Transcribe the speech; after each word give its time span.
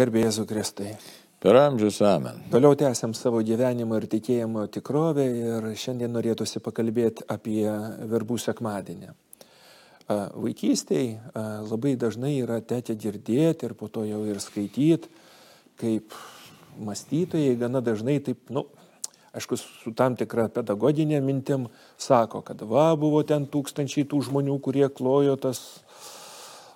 Garbėsiu 0.00 0.46
Kristai. 0.48 0.94
Per 1.44 1.56
amžius 1.60 1.98
amen. 2.00 2.38
Toliau 2.48 2.72
tęsiam 2.78 3.12
savo 3.12 3.42
gyvenimo 3.44 3.98
ir 4.00 4.06
tikėjimo 4.08 4.62
tikrovę 4.72 5.26
ir 5.28 5.66
šiandien 5.76 6.14
norėtųsi 6.16 6.62
pakalbėti 6.64 7.26
apie 7.28 7.66
verbų 8.08 8.38
sekmadienį. 8.40 9.10
Vaikystėje 10.08 11.34
labai 11.68 11.92
dažnai 12.00 12.32
yra 12.38 12.62
tekę 12.64 12.96
girdėti 13.02 13.68
ir 13.68 13.76
po 13.76 13.90
to 13.92 14.06
jau 14.08 14.22
ir 14.24 14.40
skaityti, 14.40 15.12
kaip 15.82 16.16
mąstytojai 16.80 17.58
gana 17.60 17.84
dažnai 17.84 18.16
taip, 18.24 18.40
nu, 18.48 18.64
aišku, 19.36 19.60
su 19.60 19.92
tam 19.92 20.16
tikra 20.16 20.48
pedagoginė 20.54 21.20
mintim 21.20 21.68
sako, 22.00 22.40
kad 22.46 22.64
va, 22.72 22.88
buvo 22.96 23.20
ten 23.20 23.44
tūkstančiai 23.52 24.08
tų 24.08 24.24
žmonių, 24.30 24.56
kurie 24.64 24.88
klojo 24.88 25.36
tas 25.44 25.60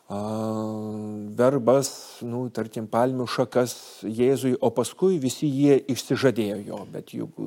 verbas, 0.08 2.20
nu, 2.22 2.44
tarkim, 2.52 2.86
palmių 2.90 3.26
šakas 3.30 4.04
Jėzui, 4.04 4.54
o 4.60 4.70
paskui 4.74 5.18
visi 5.22 5.48
jie 5.48 5.78
išsižadėjo 5.94 6.60
jo, 6.66 6.82
bet 6.92 7.14
juk 7.16 7.40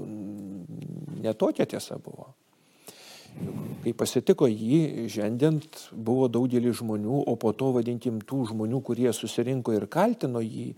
netokia 1.21 1.67
tiesa 1.69 1.99
buvo. 2.01 2.33
Kai 3.83 3.93
pasitiko 3.93 4.47
jį, 4.49 5.05
žendint 5.13 5.67
buvo 5.93 6.25
daugelis 6.27 6.79
žmonių, 6.79 7.21
o 7.29 7.35
po 7.37 7.53
to 7.53 7.69
vadinkim 7.75 8.17
tų 8.25 8.47
žmonių, 8.51 8.81
kurie 8.81 9.11
susirinko 9.13 9.75
ir 9.77 9.85
kaltino 9.85 10.41
jį, 10.41 10.71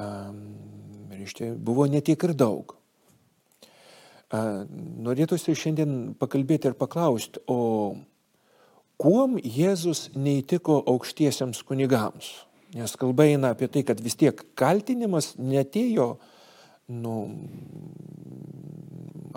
reiškia, 0.00 1.52
buvo 1.60 1.84
netiek 1.90 2.24
ir 2.24 2.32
daug. 2.32 2.78
Norėtųsi 4.30 5.52
šiandien 5.58 6.14
pakalbėti 6.16 6.70
ir 6.70 6.78
paklausti, 6.78 7.42
o 7.50 7.98
kuom 9.00 9.38
Jėzus 9.40 10.08
neįtiko 10.14 10.82
aukštiesiams 10.90 11.62
kunigams? 11.66 12.30
Nes 12.76 12.92
kalba 12.98 13.26
eina 13.26 13.54
apie 13.54 13.66
tai, 13.72 13.82
kad 13.86 13.98
vis 14.02 14.14
tiek 14.18 14.44
kaltinimas 14.58 15.32
netėjo 15.40 16.12
nu, 16.90 17.14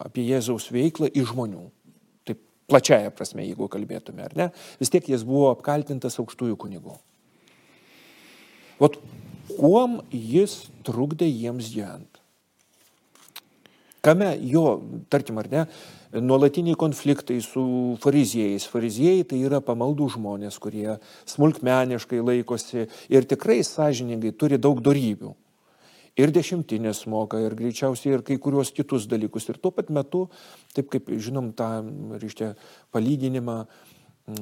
apie 0.04 0.28
Jėzaus 0.28 0.70
veiklą 0.74 1.10
iš 1.10 1.32
žmonių. 1.32 1.64
Taip 2.28 2.42
plačiaja 2.70 3.14
prasme, 3.16 3.46
jeigu 3.48 3.70
kalbėtume, 3.72 4.28
ar 4.28 4.38
ne? 4.38 4.50
Vis 4.82 4.94
tiek 4.94 5.10
jis 5.10 5.26
buvo 5.26 5.50
apkaltintas 5.54 6.20
aukštųjų 6.22 6.59
kunigų. 6.62 6.98
Vat 8.82 8.98
kuom 9.56 10.02
jis 10.12 10.66
trukdė 10.86 11.30
jiems 11.30 11.72
gyventi? 11.74 12.12
Kame 14.04 14.34
jo, 14.44 14.82
tarkim 15.08 15.38
ar 15.40 15.48
ne, 15.48 15.62
nuolatiniai 16.20 16.76
konfliktai 16.76 17.38
su 17.42 17.62
fariziejais. 18.04 18.66
Fariziejai 18.68 19.23
tai 19.30 19.40
yra 19.48 19.62
pamaldų 19.64 20.09
žmonės, 20.18 20.58
kurie 20.59 20.98
smulkmeniškai 21.32 22.20
laikosi 22.20 22.90
ir 23.14 23.28
tikrai 23.30 23.62
sąžiningai 23.64 24.34
turi 24.36 24.59
daug 24.59 24.81
darybių. 24.84 25.31
Ir 26.20 26.34
dešimtinės 26.36 27.06
moka, 27.09 27.40
ir 27.42 27.56
greičiausiai 27.58 28.18
ir 28.18 28.26
kai 28.28 28.36
kuriuos 28.38 28.74
kitus 28.76 29.08
dalykus. 29.09 29.48
Ir 29.50 29.58
tuo 29.64 29.72
pat 29.74 29.88
metu, 29.90 30.28
taip 30.76 30.92
kaip 30.92 31.08
žinom 31.09 31.54
tą, 31.58 31.70
reiškia, 32.22 32.52
palyginimą, 32.94 33.56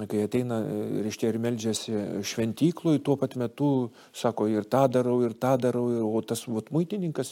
kai 0.09 0.25
ateina, 0.25 0.57
reiškia, 1.05 1.29
ir 1.29 1.39
meldžiasi 1.45 2.01
šventyklui, 2.33 2.97
tuo 3.05 3.15
pat 3.21 3.37
metu 3.39 3.91
sako, 4.09 4.49
ir 4.51 4.65
tą 4.65 4.83
darau, 4.91 5.21
ir 5.23 5.37
tą 5.37 5.53
darau, 5.61 5.85
o 6.09 6.25
tas 6.25 6.43
vat, 6.49 6.73
muitininkas 6.75 7.31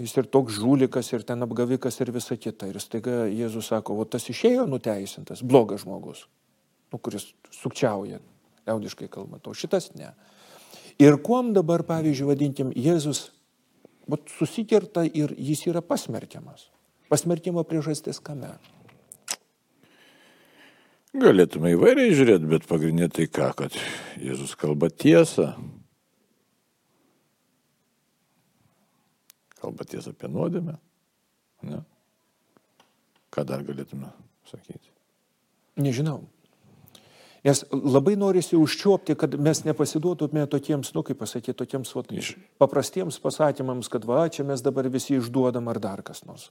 jis 0.00 0.16
ir 0.20 0.28
toks 0.32 0.58
žulikas, 0.60 1.12
ir 1.12 1.24
ten 1.26 1.44
apgavikas, 1.44 2.00
ir 2.00 2.12
visa 2.14 2.36
kita. 2.40 2.68
Ir 2.70 2.80
staiga 2.82 3.24
Jėzus 3.28 3.70
sako, 3.72 3.98
o 4.00 4.06
tas 4.08 4.26
išėjo 4.32 4.66
nuteisintas, 4.70 5.44
blogas 5.46 5.84
žmogus, 5.84 6.24
nu, 6.92 6.98
kuris 6.98 7.30
sukčiauja, 7.60 8.20
liaudiškai 8.66 9.10
kalbant, 9.12 9.46
o 9.46 9.56
šitas 9.56 9.90
ne. 9.98 10.12
Ir 11.00 11.16
kuom 11.24 11.54
dabar, 11.56 11.84
pavyzdžiui, 11.88 12.28
vadinkim, 12.28 12.74
Jėzus 12.76 13.28
vat, 14.10 14.26
susikerta 14.38 15.06
ir 15.06 15.32
jis 15.38 15.66
yra 15.70 15.82
pasmerkiamas. 15.84 16.68
Pasmerkimo 17.10 17.64
priežastis 17.66 18.20
kame? 18.22 18.52
Galėtume 21.10 21.72
įvairiai 21.74 22.14
žiūrėti, 22.14 22.46
bet 22.52 22.68
pagrindinė 22.70 23.08
tai 23.10 23.26
ką, 23.26 23.48
kad 23.58 23.74
Jėzus 24.22 24.54
kalba 24.58 24.92
tiesą, 24.94 25.56
kalba 29.60 29.86
tiesa 29.88 30.14
apie 30.14 30.30
nuodėmę. 30.32 30.76
Ne? 31.68 31.80
Ką 33.30 33.46
dar 33.46 33.64
galėtume 33.66 34.10
sakyti? 34.48 34.90
Nežinau. 35.80 36.24
Nes 37.44 37.62
labai 37.72 38.18
norisi 38.20 38.56
užčiuopti, 38.58 39.14
kad 39.16 39.34
mes 39.40 39.62
nepasiduotume 39.64 40.44
tokiems, 40.52 40.92
nu 40.92 41.02
kaip 41.06 41.22
pasakyti, 41.22 41.56
tokiems 41.56 41.92
vat, 41.96 42.10
Iš... 42.12 42.34
paprastiems 42.60 43.16
pasakymams, 43.22 43.88
kad 43.92 44.04
va, 44.04 44.26
čia 44.28 44.44
mes 44.44 44.60
dabar 44.60 44.90
visi 44.92 45.16
išduodam 45.16 45.70
ar 45.72 45.80
dar 45.80 46.02
kas 46.04 46.26
nors. 46.28 46.50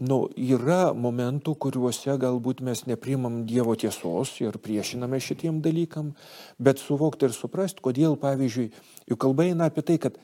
Nu, 0.00 0.24
yra 0.34 0.94
momentų, 0.96 1.52
kuriuose 1.60 2.16
galbūt 2.18 2.62
mes 2.64 2.86
neprimam 2.88 3.42
Dievo 3.46 3.76
tiesos 3.78 4.32
ir 4.40 4.56
priešiname 4.58 5.20
šitiem 5.20 5.60
dalykam, 5.62 6.14
bet 6.58 6.80
suvokti 6.80 7.28
ir 7.28 7.36
suprasti, 7.36 7.84
kodėl, 7.84 8.16
pavyzdžiui, 8.18 8.70
juk 9.12 9.20
kalba 9.22 9.46
eina 9.46 9.68
apie 9.68 9.84
tai, 9.86 10.00
kad 10.02 10.16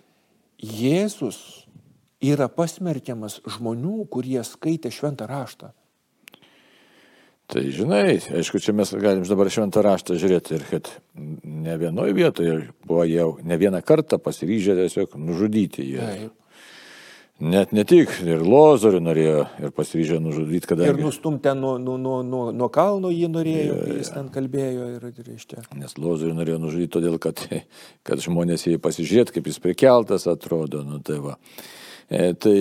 Jėzus 0.59 1.68
yra 2.25 2.49
pasmerkiamas 2.51 3.41
žmonių, 3.47 4.07
kurie 4.11 4.41
skaitė 4.47 4.93
šventą 4.95 5.29
raštą. 5.31 5.73
Tai 7.49 7.63
žinai, 7.73 8.19
aišku, 8.21 8.61
čia 8.61 8.75
mes 8.77 8.91
galim 9.01 9.23
dabar 9.25 9.49
šventą 9.49 9.81
raštą 9.81 10.19
žiūrėti 10.21 10.59
ir 10.59 10.67
kad 10.69 10.91
ne 11.17 11.79
vienoje 11.81 12.13
vietoje 12.13 12.59
buvo 12.85 13.07
jau 13.09 13.31
ne 13.41 13.57
vieną 13.57 13.81
kartą 13.81 14.19
pasiryžę 14.21 14.77
tiesiog 14.77 15.17
nužudyti 15.17 15.87
jį. 15.95 16.03
Taip. 16.03 16.35
Net 17.39 17.71
ne 17.71 17.85
tik, 17.87 18.11
ir 18.27 18.41
Lozorių 18.43 18.99
norėjo 18.99 19.43
ir 19.63 19.73
pasiryžę 19.73 20.17
nužudyti, 20.19 20.67
kadangi... 20.73 20.91
Ir 20.91 21.05
nustumti 21.07 21.53
nuo, 21.55 21.77
nuo, 21.79 21.95
nuo, 22.03 22.17
nuo, 22.27 22.49
nuo 22.51 22.67
kalno 22.75 23.13
jį 23.15 23.29
norėjo, 23.31 23.77
ja. 23.79 23.99
jis 24.01 24.11
ten 24.11 24.27
kalbėjo 24.35 24.89
ir, 24.97 25.05
ir 25.23 25.29
iš 25.37 25.45
čia. 25.55 25.63
Nes 25.79 25.95
Lozorių 26.03 26.35
norėjo 26.35 26.59
nužudyti 26.67 26.97
todėl, 26.99 27.21
kad, 27.23 27.45
kad 28.11 28.25
žmonės 28.27 28.67
jį 28.67 28.81
pasižiūrėt, 28.83 29.31
kaip 29.37 29.49
jis 29.49 29.63
prikeltas 29.63 30.27
atrodo. 30.27 30.83
Nu, 30.83 30.99
tai 30.99 31.21
va. 31.23 31.39
E, 32.09 32.33
tai 32.41 32.59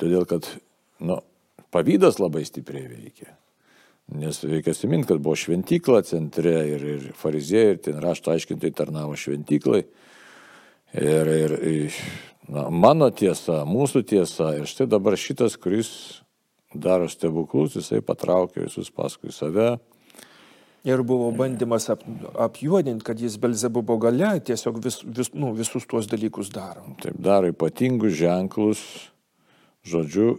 todėl, 0.00 0.24
kad 0.28 0.48
nu, 1.04 1.18
pavydas 1.74 2.20
labai 2.22 2.44
stipriai 2.48 2.86
veikia. 2.88 3.34
Nes 4.14 4.42
reikia 4.44 4.74
siminti, 4.76 5.08
kad 5.08 5.20
buvo 5.24 5.36
šventykla 5.36 6.02
centre 6.04 6.52
ir, 6.68 6.82
ir 6.96 7.06
fariziejai, 7.16 7.74
ir 7.74 7.80
ten 7.86 8.00
rašto 8.04 8.34
aiškintai 8.34 8.72
tarnavo 8.76 9.16
šventyklai. 9.16 9.84
Ir, 10.94 11.30
ir 11.30 11.96
na, 12.52 12.68
mano 12.70 13.08
tiesa, 13.10 13.62
mūsų 13.68 14.04
tiesa, 14.08 14.52
ir 14.60 14.68
štai 14.70 14.86
dabar 14.92 15.16
šitas, 15.18 15.56
kuris 15.60 15.90
daro 16.74 17.08
stebuklus, 17.08 17.78
jisai 17.78 18.02
patraukia 18.04 18.66
visus 18.66 18.92
paskui 18.92 19.32
save 19.32 19.74
Ir 20.84 21.00
buvo 21.06 21.30
bandymas 21.32 21.86
ap, 21.88 22.02
apjuodinti, 22.44 23.04
kad 23.06 23.20
jis 23.20 23.38
Belzebubo 23.40 23.96
gale 24.02 24.34
tiesiog 24.44 24.82
vis, 24.84 24.98
vis, 25.04 25.30
nu, 25.32 25.54
visus 25.56 25.86
tuos 25.88 26.08
dalykus 26.10 26.50
daro. 26.52 26.84
Taip 27.00 27.16
daro 27.24 27.48
ypatingus 27.48 28.12
ženklus, 28.18 28.82
žodžiu, 29.88 30.34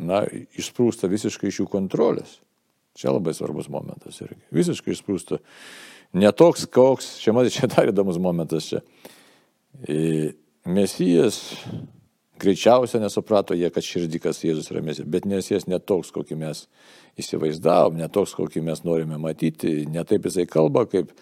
na, 0.00 0.22
išsprūsta 0.56 1.10
visiškai 1.12 1.52
iš 1.52 1.60
jų 1.60 1.68
kontrolės. 1.68 2.38
Čia 2.96 3.12
labai 3.12 3.34
svarbus 3.36 3.68
momentas 3.72 4.22
irgi. 4.24 4.40
Visiškai 4.56 4.96
išsprūsta. 4.96 5.38
Netoks, 6.16 6.64
koks, 6.72 7.18
čia 7.22 7.36
matai, 7.36 7.52
čia 7.54 7.68
dar 7.70 7.92
įdomus 7.92 8.18
momentas 8.22 8.72
čia. 8.72 8.80
Mesijas 10.66 11.38
greičiausiai 12.40 13.02
nesuprato 13.02 13.56
jie, 13.56 13.68
kad 13.72 13.84
širdikas 13.84 14.42
Jėzus 14.44 14.70
yra 14.72 14.82
mesijas, 14.84 15.08
bet 15.10 15.28
mesijas 15.28 15.68
netoks, 15.70 16.12
kokį 16.14 16.38
mes 16.40 16.64
įsivaizdavom, 17.20 17.98
ne 18.00 18.08
toks, 18.12 18.34
kokį 18.38 18.64
mes 18.66 18.82
norime 18.86 19.20
matyti, 19.20 19.84
ne 19.90 20.04
taip 20.08 20.28
jisai 20.28 20.46
kalba, 20.50 20.86
kaip, 20.90 21.12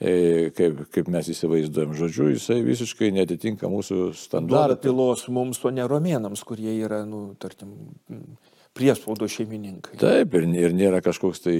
e, 0.00 0.50
kaip, 0.56 0.84
kaip 0.94 1.08
mes 1.12 1.30
įsivaizduojam. 1.32 1.94
Žodžiu, 1.96 2.28
jisai 2.34 2.60
visiškai 2.66 3.12
netitinka 3.16 3.70
mūsų 3.72 4.10
standartų. 4.16 4.52
Duoda 4.52 4.80
pilos 4.82 5.26
mums, 5.32 5.62
o 5.64 5.72
ne 5.74 5.86
romėnams, 5.88 6.44
kurie 6.46 6.74
yra, 6.76 7.04
nu, 7.08 7.28
tarkim, 7.40 7.74
priespaudo 8.76 9.28
šeimininkai. 9.30 9.96
Taip, 10.00 10.36
ir, 10.36 10.46
ir 10.66 10.76
nėra 10.76 11.00
kažkoks 11.04 11.46
tai 11.46 11.56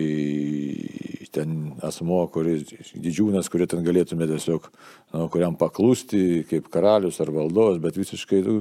ten 1.36 1.56
asmo, 1.84 2.22
kuris, 2.32 2.68
didžiūnas, 2.94 3.50
kurį 3.52 3.68
ten 3.72 3.84
galėtume 3.86 4.28
tiesiog, 4.28 4.68
nu, 5.14 5.26
kuriam 5.32 5.56
paklusti 5.58 6.44
kaip 6.50 6.70
karalius 6.72 7.20
ar 7.24 7.32
valdovas, 7.34 7.80
bet 7.82 7.98
visiškai, 8.00 8.40
nu, 8.46 8.60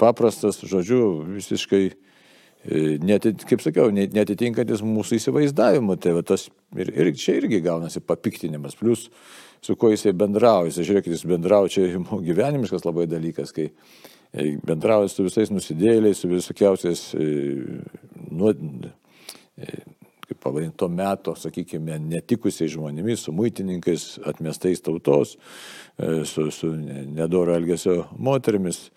paprastas, 0.00 0.62
žodžiu, 0.64 1.02
visiškai 1.36 1.84
E, 2.66 2.96
netit, 2.98 3.44
kaip 3.46 3.62
sakiau, 3.62 3.92
netitinkantis 3.94 4.82
mūsų 4.82 5.20
įsivaizdavimu. 5.20 5.94
Tai 6.02 6.16
va, 6.16 6.22
tas 6.26 6.48
ir, 6.74 6.90
ir 6.90 7.12
čia 7.18 7.36
irgi 7.38 7.60
gaunasi 7.62 8.02
papiktinimas. 8.02 8.74
Plus, 8.78 9.06
su 9.62 9.76
kuo 9.78 9.92
jisai 9.92 10.14
bendrauja. 10.18 10.72
Jisai, 10.72 10.88
žiūrėkit, 10.90 11.14
jis 11.14 11.26
bendrauja, 11.30 11.74
čia 11.76 12.02
gyvenimiškas 12.30 12.86
labai 12.88 13.06
dalykas, 13.10 13.54
kai 13.54 13.68
e, 13.70 14.56
bendrauja 14.66 15.12
su 15.12 15.28
visais 15.28 15.52
nusidėliais, 15.54 16.18
su 16.18 16.30
visokiausiais, 16.32 17.06
nu, 18.34 18.50
kaip 20.26 20.42
pavadinti, 20.42 20.76
to 20.82 20.88
meto, 20.92 21.36
sakykime, 21.38 21.98
netikusiais 22.12 22.72
žmonėmis, 22.74 23.26
su 23.26 23.34
muitininkais, 23.36 24.06
atmestais 24.26 24.82
tautos, 24.84 25.36
e, 25.98 26.24
su, 26.28 26.48
su 26.54 26.72
nedoro 26.74 27.54
elgesio 27.54 28.04
moterimis 28.18 28.88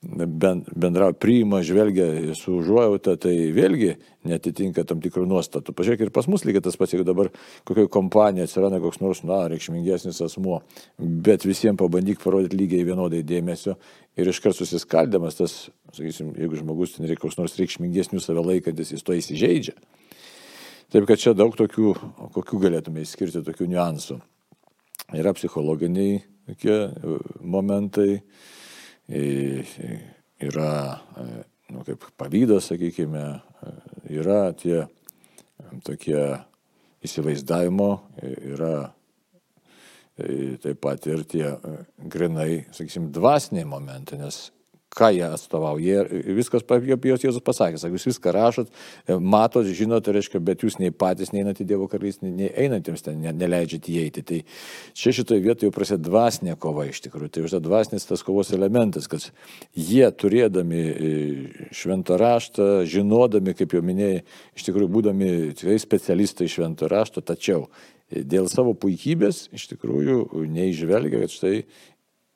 bendrau, 0.00 1.12
priima, 1.12 1.62
žvelgia 1.62 2.34
su 2.38 2.54
užuojauta, 2.60 3.16
tai 3.18 3.32
vėlgi 3.54 3.96
netitinka 4.28 4.84
tam 4.86 5.00
tikrų 5.02 5.24
nuostatų. 5.26 5.74
Pažiūrėk, 5.74 6.04
ir 6.06 6.12
pas 6.14 6.28
mus 6.30 6.44
lygiai 6.46 6.62
tas 6.62 6.78
pats, 6.78 6.94
jeigu 6.94 7.06
dabar 7.06 7.32
kokioje 7.66 7.90
kompanijoje 7.90 8.46
atsiranda 8.46 8.78
koks 8.82 9.02
nors, 9.02 9.24
na, 9.26 9.40
reikšmingesnis 9.50 10.22
asmuo, 10.22 10.60
bet 10.98 11.46
visiems 11.48 11.80
pabandyk 11.82 12.22
parodyti 12.22 12.60
lygiai 12.60 12.86
vienodai 12.86 13.24
dėmesio 13.26 13.74
ir 14.18 14.30
iškart 14.30 14.58
susiskaldamas 14.58 15.40
tas, 15.40 15.58
sakysim, 15.90 16.30
jeigu 16.38 16.62
žmogus 16.62 16.94
ten 16.94 17.08
reikia 17.08 17.26
koks 17.26 17.40
nors 17.40 17.58
reikšmingesnių 17.58 18.22
save 18.22 18.46
laikantis, 18.52 18.94
jis 18.94 19.06
to 19.06 19.18
įsižeidžia. 19.18 19.74
Taip 20.88 21.04
kad 21.04 21.20
čia 21.20 21.34
daug 21.36 21.52
tokių, 21.52 21.90
kokių 22.32 22.58
galėtume 22.62 23.02
išskirti 23.04 23.42
tokių 23.44 23.66
niuansų. 23.68 24.14
Yra 25.20 25.34
psichologiniai 25.36 26.22
tokie 26.48 26.76
momentai, 27.44 28.22
yra, 30.48 30.70
nu, 31.68 31.84
kaip 31.84 32.08
pavydas, 32.16 32.70
sakykime, 32.70 33.24
yra 34.16 34.40
tie 34.56 34.86
tokie 35.84 36.22
įsivaizdavimo, 37.04 37.90
yra 38.54 38.74
taip 40.16 40.80
pat 40.80 41.04
ir 41.12 41.28
tie 41.28 41.52
grinai, 42.00 42.64
sakysim, 42.72 43.12
dvasiniai 43.12 43.68
momentai, 43.68 44.22
nes 44.24 44.46
ką 44.96 45.10
jie 45.12 45.24
atstovauja. 45.26 46.04
Jie 46.04 46.34
viskas, 46.36 46.64
juos 46.64 47.24
Jėzus 47.24 47.44
pasakė, 47.44 47.80
sako, 47.80 47.98
jūs 47.98 48.08
viską 48.08 48.32
rašot, 48.34 48.70
e, 49.06 49.16
matot, 49.20 49.66
žinot, 49.66 50.04
tai 50.06 50.16
reiškia, 50.16 50.40
bet 50.44 50.64
jūs 50.64 50.78
nei 50.80 50.90
patys 50.90 51.32
neinate 51.34 51.66
Dievo 51.68 51.88
karalystę, 51.90 52.28
nei 52.28 52.48
einantiems 52.48 53.04
ten 53.04 53.20
ne, 53.22 53.32
neleidžiate 53.36 53.92
įeiti. 53.92 54.24
Tai 54.28 54.40
čia 54.96 55.12
šitoje 55.18 55.44
vietoje 55.44 55.68
jau 55.68 55.74
prasideda 55.76 56.08
dvasinė 56.08 56.56
kova 56.60 56.88
iš 56.88 57.02
tikrųjų. 57.04 57.32
Tai 57.34 57.44
užta 57.48 57.60
dvasinis 57.64 58.08
tas 58.08 58.24
kovos 58.26 58.54
elementas, 58.56 59.10
kad 59.10 59.28
jie 59.76 60.08
turėdami 60.10 60.80
e, 60.80 61.12
šventą 61.76 62.18
raštą, 62.20 62.70
žinodami, 62.88 63.54
kaip 63.58 63.76
jau 63.76 63.84
minėjai, 63.84 64.24
iš 64.56 64.66
tikrųjų 64.70 64.90
būdami 64.96 65.30
tikrai 65.58 65.78
specialistai 65.82 66.48
šventą 66.50 66.88
rašto, 66.90 67.24
tačiau 67.24 67.66
dėl 68.08 68.48
savo 68.48 68.72
puikybės 68.72 69.48
iš 69.52 69.68
tikrųjų 69.74 70.46
neižvelgia, 70.48 71.24
kad 71.26 71.34
štai 71.34 71.54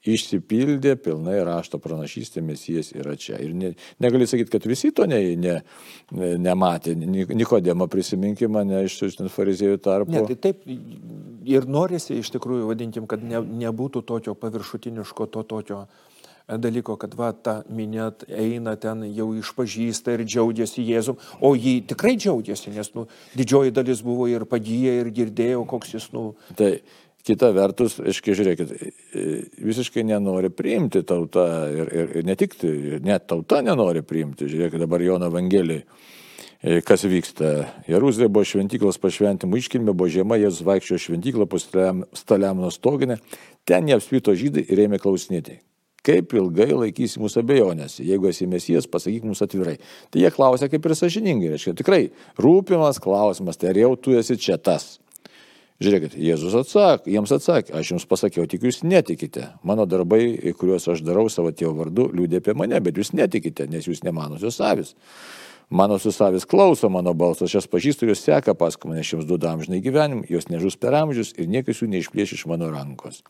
išsipildė 0.08 0.96
pilnai 1.02 1.38
rašto 1.46 1.78
pranašystė, 1.82 2.43
mesijas 2.44 2.90
yra 2.96 3.14
čia. 3.20 3.38
Ir 3.43 3.54
ne, 3.54 3.72
negali 4.02 4.26
sakyti, 4.26 4.50
kad 4.52 4.66
visi 4.69 4.90
to 4.94 5.06
ne, 5.10 5.20
ne, 5.38 5.58
nematė. 6.43 6.96
Nikodėmą 6.96 7.88
prisiminkime 7.93 8.52
mane 8.58 8.84
iš 8.88 8.99
farizėjų 9.32 9.82
tarpo. 9.82 10.12
Ne, 10.12 10.25
tai 10.31 10.38
taip 10.50 10.64
ir 10.66 11.69
norisi 11.70 12.19
iš 12.20 12.32
tikrųjų, 12.34 12.66
vadinkim, 12.72 13.06
kad 13.10 13.22
ne, 13.22 13.43
nebūtų 13.66 14.02
tokio 14.08 14.34
paviršutiniško, 14.38 15.31
to 15.32 15.44
tokio 15.46 15.84
dalyko, 16.49 16.96
kad 16.99 17.14
va 17.14 17.31
ta 17.32 17.60
minėt 17.70 18.25
eina 18.26 18.75
ten 18.81 19.04
jau 19.14 19.28
išpažįsta 19.38 20.16
ir 20.16 20.25
džiaugiasi 20.26 20.84
Jėzum, 20.84 21.20
o 21.40 21.54
jį 21.54 21.76
tikrai 21.93 22.16
džiaugiasi, 22.19 22.72
nes 22.75 22.90
nu, 22.96 23.06
didžioji 23.38 23.75
dalis 23.75 24.02
buvo 24.04 24.26
ir 24.31 24.44
pagyję 24.50 24.99
ir 25.00 25.12
girdėjo, 25.14 25.62
koks 25.70 25.94
jis, 25.94 26.10
nu. 26.16 26.32
Tai 26.58 26.75
Kita 27.22 27.52
vertus, 27.54 28.00
aiškiai, 28.02 28.34
žiūrėkit, 28.34 28.70
visiškai 29.62 30.02
nenori 30.08 30.48
priimti 30.50 31.04
tauta 31.06 31.44
ir, 31.70 31.90
ir, 31.94 32.14
ir 32.19 32.24
ne 32.26 32.34
tik, 32.38 32.56
net 33.06 33.28
tauta 33.30 33.60
nenori 33.62 34.02
priimti. 34.02 34.48
Žiūrėkit 34.50 34.82
dabar 34.82 35.04
Jono 35.06 35.28
Evangelijai, 35.30 35.84
kas 36.88 37.06
vyksta. 37.06 37.52
Jeruzalė 37.86 38.26
buvo 38.26 38.42
šventyklos 38.50 38.98
pašventimų 39.02 39.60
iškilmė, 39.60 39.94
buvo 39.94 40.10
žiema, 40.10 40.40
Jėzus 40.42 40.66
vaikščiojo 40.66 41.04
šventyklą 41.04 41.46
po 41.46 41.60
Staliamono 41.62 42.72
stoginę, 42.74 43.20
ten 43.70 43.86
jie 43.86 43.94
apspito 44.00 44.34
žydai 44.34 44.66
ir 44.66 44.82
ėmė 44.88 44.98
klausinėti. 45.02 45.60
Kaip 46.02 46.34
ilgai 46.34 46.72
laikysi 46.75 47.20
mūsų 47.22 47.44
abejonės? 47.44 48.00
Jeigu 48.02 48.26
esi 48.32 48.48
mesijas, 48.50 48.88
pasakyk 48.90 49.22
mums 49.22 49.44
atvirai. 49.44 49.76
Tai 50.10 50.25
jie 50.25 50.32
klausia 50.34 50.66
kaip 50.66 50.90
ir 50.90 50.96
sažiningai, 50.98 51.52
reiškia, 51.54 51.76
tikrai 51.78 52.00
rūpimas 52.42 52.98
klausimas, 52.98 53.60
tai 53.62 53.70
ar 53.70 53.78
jau 53.84 53.92
tu 53.94 54.18
esi 54.18 54.34
čia 54.34 54.58
tas? 54.58 54.96
Žiūrėkit, 55.82 56.17
Jėzus 56.20 56.55
atsakė, 56.58 57.11
jiems 57.11 57.32
atsakė, 57.34 57.73
aš 57.79 57.94
jums 57.94 58.05
pasakiau, 58.08 58.44
tik 58.50 58.62
jūs 58.67 58.82
netikite. 58.87 59.49
Mano 59.67 59.87
darbai, 59.88 60.37
kuriuos 60.58 60.87
aš 60.93 61.02
darau 61.06 61.25
savo 61.32 61.50
tėvo 61.50 61.73
vardu, 61.81 62.11
liūdė 62.14 62.43
apie 62.43 62.55
mane, 62.58 62.79
bet 62.84 63.00
jūs 63.00 63.14
netikite, 63.17 63.67
nes 63.70 63.88
jūs 63.88 64.05
nemanosios 64.06 64.61
savis. 64.61 64.94
Mano 65.73 65.96
susavis 65.99 66.44
klauso 66.44 66.90
mano 66.93 67.14
balsas, 67.17 67.49
aš 67.49 67.55
jas 67.56 67.69
pažįstu, 67.73 68.06
jos 68.11 68.20
seka 68.20 68.52
paskui 68.58 68.90
mane, 68.93 69.02
jums 69.08 69.25
duodu 69.25 69.49
amžinai 69.49 69.81
gyvenimą, 69.82 70.26
jos 70.29 70.50
nežus 70.52 70.76
per 70.76 70.94
amžius 70.99 71.32
ir 71.40 71.49
niekas 71.49 71.81
jų 71.81 71.88
neišplėš 71.94 72.35
iš 72.37 72.46
mano 72.50 72.69
rankos. 72.70 73.23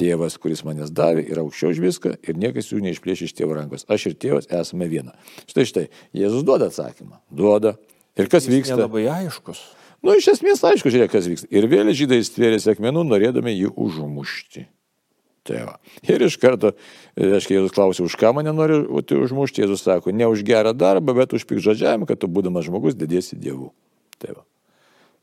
Tėvas, 0.00 0.34
kuris 0.42 0.64
manęs 0.66 0.90
davė, 0.90 1.22
yra 1.30 1.44
aukščiau 1.44 1.70
už 1.70 1.82
viską 1.84 2.16
ir 2.26 2.40
niekas 2.42 2.72
jų 2.72 2.80
neišplėš 2.88 3.26
iš 3.28 3.36
tėvo 3.38 3.54
rankos. 3.54 3.86
Aš 3.86 4.10
ir 4.10 4.18
tėvas 4.18 4.50
esame 4.50 4.88
viena. 4.90 5.14
Štai 5.46 5.68
štai, 5.68 5.86
Jėzus 6.16 6.42
duoda 6.48 6.72
atsakymą. 6.72 7.20
Duoda. 7.30 7.76
Ir 8.18 8.26
kas 8.32 8.48
Jis 8.48 8.56
vyksta? 8.56 8.80
Labai 8.80 9.06
aiškus. 9.12 9.62
Nu, 10.00 10.16
iš 10.16 10.30
esmės, 10.34 10.62
aišku, 10.64 10.92
žiūrėk, 10.92 11.12
kas 11.12 11.28
vyksta. 11.28 11.48
Ir 11.52 11.66
vėl 11.68 11.92
žydai 11.96 12.22
stvėrėsi 12.24 12.70
akmenų, 12.72 13.04
norėdami 13.08 13.52
jį 13.52 13.72
užmušti. 13.76 14.66
Tai 15.44 15.62
va. 15.66 15.74
Ir 16.04 16.22
iš 16.26 16.36
karto, 16.40 16.74
aiškiai, 17.16 17.58
Jėzus 17.58 17.74
klausė, 17.74 18.04
už 18.04 18.16
ką 18.20 18.32
mane 18.36 18.52
nori 18.54 18.82
užmušti, 18.84 19.64
Jėzus 19.64 19.84
sako, 19.86 20.12
ne 20.12 20.28
už 20.28 20.44
gerą 20.46 20.74
darbą, 20.76 21.16
bet 21.16 21.32
už 21.36 21.46
pikžodžiavimą, 21.48 22.08
kad 22.08 22.20
tu 22.20 22.28
būdamas 22.28 22.68
žmogus 22.68 22.96
dėdėsi 22.96 23.38
dievų. 23.40 23.70
Tai 24.20 24.36
va. 24.36 24.44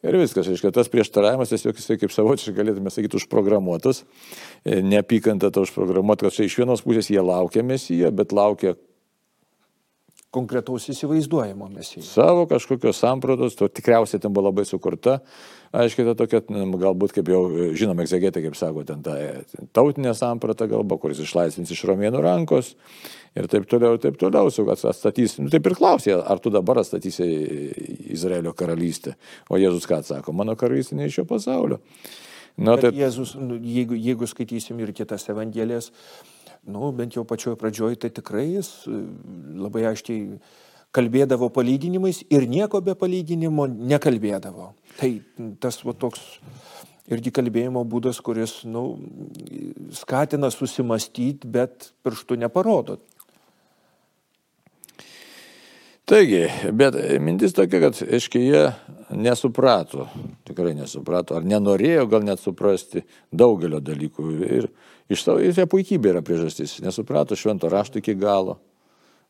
Ir 0.05 0.17
viskas, 0.21 0.45
aišku, 0.45 0.69
tas 0.73 0.89
prieštaravimas 0.93 1.49
tiesiog 1.49 1.77
jisai 1.79 1.97
kaip 1.97 2.13
savotiškai 2.13 2.53
galėtume 2.59 2.91
sakyti 2.93 3.17
užprogramuotas, 3.17 4.03
neapykanta 4.65 5.49
to 5.53 5.63
užprogramuota, 5.65 6.29
kad 6.29 6.45
iš 6.45 6.57
vienos 6.59 6.83
pusės 6.85 7.09
jie 7.09 7.21
laukia 7.21 7.63
mesiją, 7.65 8.11
bet 8.13 8.35
laukia 8.35 8.75
konkretaus 10.37 10.87
įsivaizduojamo 10.93 11.67
mesijo. 11.73 12.05
Savo 12.05 12.45
kažkokios 12.49 13.01
sampratos, 13.01 13.57
to 13.57 13.67
tikriausiai 13.67 14.21
ten 14.23 14.33
buvo 14.33 14.51
labai 14.51 14.67
sukurta. 14.69 15.19
Aiškiai, 15.75 16.05
ta 16.07 16.13
tokia, 16.15 16.39
galbūt, 16.47 17.11
kaip 17.17 17.27
jau 17.27 17.41
žinom, 17.75 17.99
egzegetai, 17.99 18.45
kaip 18.45 18.55
sako, 18.55 18.85
ten 18.87 19.01
ta 19.03 19.17
tautinė 19.75 20.13
samprata 20.15 20.69
galbūt, 20.71 21.01
kuris 21.03 21.19
išlaisvins 21.25 21.73
iš 21.73 21.81
romėnų 21.89 22.21
rankos 22.23 22.71
ir 23.37 23.49
taip 23.51 23.67
toliau, 23.69 23.97
ir 23.97 24.03
taip 24.03 24.15
toliau, 24.21 24.51
su 24.53 24.63
atstatys, 24.71 25.37
nu 25.41 25.51
taip 25.53 25.67
ir 25.67 25.75
klausė, 25.77 26.15
ar 26.21 26.39
tu 26.43 26.53
dabar 26.53 26.81
atstatysi 26.81 27.27
Izraelio 28.15 28.55
karalystę. 28.57 29.17
O 29.51 29.59
Jėzus 29.59 29.89
ką 29.89 29.99
atsako, 30.01 30.33
mano 30.33 30.55
karalystė 30.59 30.97
ne 30.97 31.09
iš 31.09 31.19
šio 31.19 31.27
pasaulio. 31.29 31.81
Na, 32.57 32.73
tai... 32.81 32.89
Jėzus, 32.97 33.35
nu, 33.37 33.59
jeigu, 33.61 33.97
jeigu 34.01 34.25
skaitysim 34.29 34.79
ir 34.81 34.95
kitas 34.97 35.27
evangelijas, 35.29 35.91
nu, 36.67 36.91
bent 36.95 37.15
jau 37.17 37.25
pačioj 37.27 37.57
pradžioj, 37.59 37.97
tai 38.01 38.11
tikrai 38.13 38.45
jis 38.57 38.69
e, 38.87 39.01
labai 39.63 39.87
aiškiai 39.91 40.39
kalbėdavo 40.95 41.49
palyginimais 41.53 42.23
ir 42.33 42.47
nieko 42.49 42.81
be 42.83 42.95
palyginimo 42.97 43.67
nekalbėdavo. 43.67 44.71
Tai 44.97 45.11
tas 45.63 45.79
va, 45.85 45.93
toks 45.93 46.23
irgi 47.11 47.31
kalbėjimo 47.35 47.83
būdas, 47.87 48.19
kuris 48.23 48.61
nu, 48.67 48.97
skatina 49.95 50.49
susimastyti, 50.51 51.47
bet 51.47 51.91
pirštų 52.03 52.39
neparodo. 52.43 52.99
Taigi, 56.07 56.45
bet 56.71 56.95
mintis 57.19 57.51
tokia, 57.51 57.81
kad, 57.83 57.97
aiškiai, 57.99 58.45
jie 58.47 59.15
nesuprato, 59.19 60.05
tikrai 60.47 60.71
nesuprato, 60.77 61.35
ar 61.35 61.43
nenorėjo 61.43 62.05
gal 62.11 62.23
net 62.23 62.39
suprasti 62.39 63.03
daugelio 63.35 63.81
dalykų. 63.83 64.27
Ir 64.47 64.69
iš 65.09 65.25
savo, 65.25 65.43
ir 65.43 65.69
puikybė 65.69 66.15
yra 66.15 66.23
priežastis, 66.25 66.79
nesuprato 66.83 67.37
švento 67.37 67.69
rašto 67.71 68.01
iki 68.01 68.17
galo. 68.17 68.59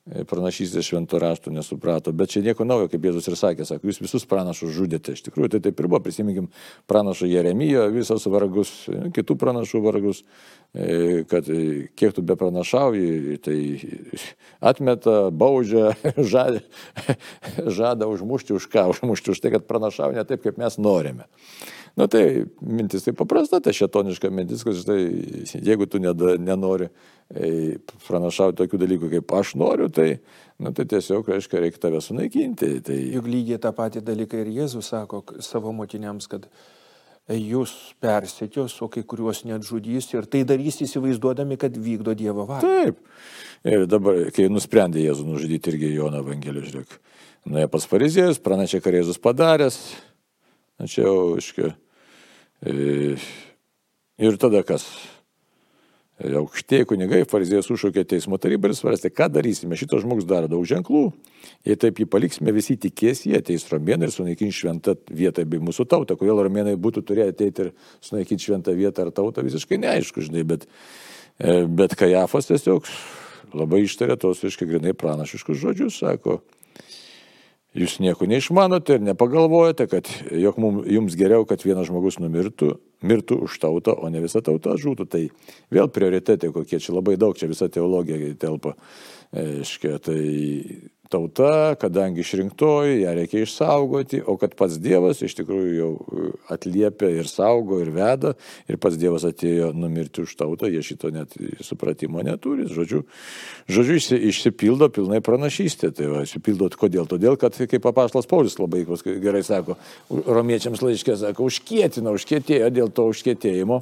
E, 0.08 0.24
pranašystės 0.28 0.88
šventų 0.88 1.20
raštų 1.20 1.52
nesuprato. 1.52 2.14
Bet 2.16 2.32
čia 2.32 2.42
nieko 2.46 2.64
naujo, 2.68 2.88
kaip 2.92 3.04
Jėzus 3.10 3.28
ir 3.28 3.36
sakė, 3.40 3.66
sako, 3.68 3.90
jūs 3.90 4.00
visus 4.00 4.24
pranašus 4.30 4.72
žudėte. 4.76 5.18
Iš 5.18 5.26
tikrųjų, 5.26 5.50
tai 5.56 5.60
taip 5.66 5.82
ir 5.82 5.90
buvo, 5.90 6.00
prisiminkim 6.06 6.48
pranašo 6.88 7.28
Jeremijo, 7.28 7.90
visos 7.92 8.24
vargus, 8.32 8.72
e, 8.88 9.10
kitų 9.18 9.36
pranašų 9.42 9.82
vargus, 9.84 10.22
e, 10.72 11.26
kad 11.28 11.50
kiek 12.00 12.16
tu 12.16 12.24
be 12.24 12.38
pranašauji, 12.40 13.40
tai 13.44 13.58
atmeta, 14.72 15.18
baudžia, 15.36 15.92
žada, 16.34 16.64
žada 17.68 18.08
užmušti 18.08 18.56
už 18.56 18.70
ką, 18.72 18.88
užmušti 18.96 19.36
už 19.36 19.44
tai, 19.44 19.52
kad 19.58 19.68
pranašauja 19.68 20.22
ne 20.22 20.28
taip, 20.30 20.46
kaip 20.46 20.62
mes 20.62 20.80
norime. 20.80 21.28
Na 21.98 22.04
nu, 22.04 22.08
tai 22.08 22.46
mintis 22.62 23.02
tai 23.04 23.14
paprasta, 23.18 23.58
ta 23.58 23.72
šetoniška 23.74 24.30
mintis, 24.30 24.62
kad 24.62 24.76
štai, 24.78 25.00
jeigu 25.66 25.88
tu 25.90 25.98
neda, 25.98 26.36
nenori 26.38 26.92
e, 27.34 27.80
pranašauti 28.06 28.60
tokių 28.60 28.80
dalykų, 28.84 29.08
kaip 29.16 29.32
aš 29.34 29.56
noriu, 29.58 29.88
tai, 29.90 30.20
na, 30.62 30.70
tai 30.78 30.86
tiesiog, 30.92 31.26
reiškia, 31.34 31.64
reikia 31.64 31.82
tave 31.88 32.02
sunaikinti. 32.06 32.70
Tai... 32.86 32.98
Juk 33.16 33.30
lygiai 33.34 33.58
tą 33.64 33.72
patį 33.74 34.04
dalyką 34.06 34.44
ir 34.44 34.52
Jėzus 34.60 34.92
sako 34.94 35.24
savo 35.42 35.74
mokiniams, 35.74 36.30
kad 36.30 36.46
jūs 37.34 37.74
persekios, 37.98 38.78
o 38.86 38.92
kai 38.94 39.02
kuriuos 39.02 39.42
net 39.50 39.66
žudys 39.66 40.12
ir 40.14 40.30
tai 40.30 40.44
darys 40.46 40.78
įsivaizduodami, 40.86 41.58
kad 41.58 41.82
vykdo 41.82 42.14
Dievo 42.14 42.46
valią. 42.46 42.62
Taip. 42.62 43.02
Ir 43.66 43.88
dabar, 43.90 44.22
kai 44.38 44.46
nusprendė 44.54 45.02
Jėzų 45.02 45.26
nužudyti 45.32 45.74
irgi 45.74 45.92
Jono 45.96 46.22
Evangelijos, 46.22 46.70
žiūrėk, 46.70 46.96
nuėjo 47.50 47.74
pas 47.74 47.90
fariziejus, 47.90 48.44
pranašė, 48.46 48.86
ką 48.86 48.96
Jėzus 49.00 49.18
padaręs, 49.26 49.82
na 50.78 50.86
čia 50.86 51.08
jau, 51.10 51.18
iškia, 51.42 51.74
e, 51.74 51.87
ir 52.66 54.40
tada 54.42 54.64
kas? 54.66 54.88
aukštieji 56.18 56.88
kunigai, 56.90 57.22
fariziejus 57.30 57.70
užšaukė 57.70 58.02
teismo 58.10 58.40
tarybą 58.42 58.72
ir 58.72 58.76
svarstė, 58.78 59.12
ką 59.14 59.28
darysime. 59.36 59.78
Šitas 59.78 60.02
žmogus 60.02 60.26
daro 60.26 60.50
daug 60.50 60.64
ženklų, 60.66 61.12
jei 61.68 61.78
taip 61.78 62.02
jį 62.02 62.08
paliksime, 62.10 62.54
visi 62.56 62.74
tikės, 62.82 63.22
jie 63.30 63.38
ateis 63.38 63.68
romėnai 63.70 64.10
ir 64.10 64.14
sunaikins 64.16 64.58
šventą 64.58 64.96
vietą 65.14 65.46
bei 65.46 65.62
mūsų 65.62 65.86
tautą. 65.90 66.18
Kodėl 66.18 66.42
romėnai 66.48 66.74
būtų 66.82 67.06
turėję 67.06 67.36
ateiti 67.36 67.68
ir 67.68 67.72
sunaikinti 68.02 68.50
šventą 68.50 68.74
vietą 68.78 69.06
ar 69.06 69.14
tautą, 69.14 69.46
visiškai 69.46 69.78
neaišku, 69.84 70.26
žinai, 70.26 70.42
bet, 70.48 70.66
e, 71.38 71.60
bet 71.70 71.94
Kajafas 72.00 72.50
tiesiog 72.50 72.90
labai 73.54 73.84
ištarė 73.86 74.18
tos, 74.18 74.42
aiškiai, 74.42 74.74
grinai 74.74 74.98
pranašiškus 74.98 75.62
žodžius, 75.62 76.02
sako, 76.02 76.42
Jūs 77.78 78.00
nieko 78.02 78.26
neišmanote 78.26 78.98
ir 78.98 79.04
nepagalvojate, 79.06 79.86
kad 79.92 80.10
jog 80.34 80.58
mum, 80.62 80.80
jums 80.90 81.14
geriau, 81.20 81.46
kad 81.46 81.62
vienas 81.62 81.86
žmogus 81.92 82.18
numirtų, 82.18 82.72
mirtų 83.06 83.38
už 83.46 83.58
tautą, 83.62 83.94
o 83.94 84.10
ne 84.10 84.24
visa 84.24 84.42
tauta 84.42 84.74
žūtų. 84.82 85.06
Tai 85.14 85.22
vėl 85.74 85.92
prioritetai 85.94 86.50
kokie, 86.56 86.80
čia 86.82 86.96
labai 86.96 87.20
daug, 87.22 87.38
čia 87.38 87.50
visa 87.52 87.70
teologija 87.70 88.34
telpa. 88.42 88.74
Iškia, 89.38 89.98
tai 90.02 90.22
tauta, 91.12 91.76
kadangi 91.80 92.22
išrinktoji, 92.24 93.02
ją 93.02 93.14
reikia 93.18 93.44
išsaugoti, 93.44 94.22
o 94.28 94.38
kad 94.40 94.56
pats 94.60 94.78
Dievas 94.82 95.22
iš 95.26 95.38
tikrųjų 95.40 95.74
jau 95.78 95.90
e, 95.98 96.30
atliepia 96.54 97.10
ir 97.16 97.30
saugo 97.30 97.80
ir 97.84 97.92
veda, 97.96 98.34
ir 98.68 98.80
pats 98.82 99.00
Dievas 99.00 99.26
atėjo 99.28 99.72
numirti 99.78 100.24
už 100.26 100.36
tautą, 100.40 100.70
jie 100.72 100.84
šito 100.86 101.12
net 101.14 101.36
supratimo 101.66 102.24
neturi. 102.26 102.68
Žodžiu, 102.72 103.04
žodžiu 103.72 104.00
išsipildo 104.32 104.90
pilnai 104.94 105.22
pranašystė. 105.26 105.94
Tai 105.98 106.10
va, 106.14 106.24
išsipildot 106.28 106.78
kodėl? 106.80 107.08
Todėl, 107.10 107.38
kad 107.40 107.56
kaip 107.58 107.84
papaštas 107.84 108.30
Paulius 108.30 108.60
labai 108.60 108.84
gerai 109.24 109.44
sako, 109.48 109.78
romiečiams 110.10 110.84
laiškė 110.84 111.18
sako, 111.20 111.48
užkėtino, 111.52 112.16
užkėtėjo 112.18 112.74
dėl 112.74 112.92
to 112.92 113.08
užkėtėjimo. 113.12 113.82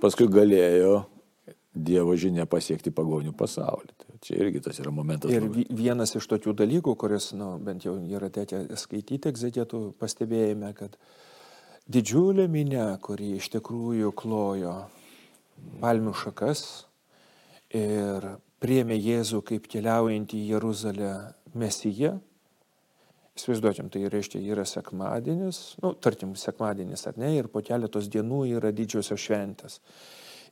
Paskui 0.00 0.30
galėjo 0.32 1.02
Dievo 1.70 2.16
žinia 2.18 2.48
pasiekti 2.50 2.90
pagonių 2.90 3.30
pasaulį. 3.38 3.92
Tai 4.02 4.16
čia 4.26 4.40
irgi 4.42 4.62
tas 4.64 4.80
yra 4.82 4.90
momentas. 4.90 5.30
Ir 5.30 5.44
labai. 5.46 5.66
vienas 5.78 6.16
iš 6.18 6.26
tokių 6.32 6.56
dalykų, 6.58 6.96
kuris, 6.98 7.30
nu, 7.38 7.52
bent 7.62 7.86
jau 7.86 7.94
yra 8.10 8.26
tekę 8.34 8.64
skaityti 8.74 9.30
egzetėtų, 9.30 9.82
pastebėjome, 10.02 10.72
kad 10.74 10.96
didžiulė 11.86 12.48
minė, 12.50 12.88
kuri 13.04 13.36
iš 13.38 13.52
tikrųjų 13.54 14.10
klojo 14.18 14.74
palmių 15.78 16.14
šakas 16.18 16.64
ir 17.76 18.26
priemė 18.60 18.96
Jėzų 18.98 19.40
kaip 19.46 19.68
keliaujantį 19.70 20.40
į 20.40 20.48
Jeruzalę 20.54 21.12
mesiją. 21.54 22.16
Įsivaizduokim, 23.38 23.88
tai 23.94 24.08
reiškia, 24.10 24.40
yra 24.52 24.66
sekmadienis, 24.68 25.60
nu, 25.84 25.94
tarkim, 26.02 26.34
sekmadienis 26.36 27.06
ar 27.08 27.20
ne, 27.20 27.30
ir 27.38 27.48
po 27.48 27.62
keletos 27.64 28.10
dienų 28.12 28.42
yra 28.58 28.72
didžiosios 28.74 29.22
šventės. 29.22 29.78